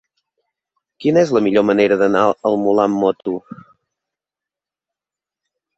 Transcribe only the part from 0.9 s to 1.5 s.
Quina és la